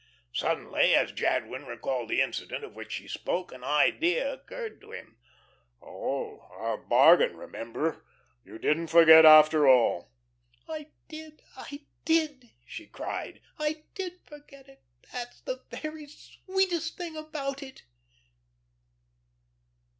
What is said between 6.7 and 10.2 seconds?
bargain remember? You didn't forget after all."